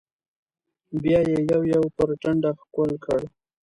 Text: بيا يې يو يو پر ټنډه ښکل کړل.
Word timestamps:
بيا 1.01 1.19
يې 1.29 1.37
يو 1.49 1.61
يو 1.73 1.83
پر 1.95 2.09
ټنډه 2.21 2.51
ښکل 2.61 2.91
کړل. 3.03 3.25